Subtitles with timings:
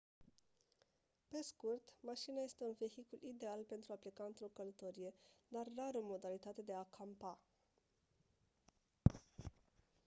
[1.27, 5.13] pe scurt mașina este un vehicul ideal pentru a pleca într-o călătorie
[5.47, 7.39] dar rar o modalitate de a «campa».